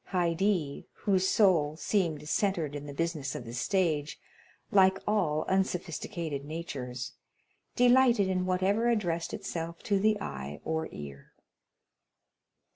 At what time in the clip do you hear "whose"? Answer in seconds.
1.03-1.29